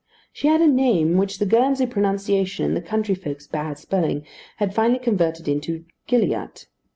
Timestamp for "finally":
4.73-4.97